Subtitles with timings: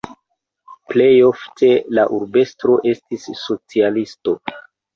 [0.93, 1.69] Plej ofte
[1.99, 4.39] la urbestro estis socialisto.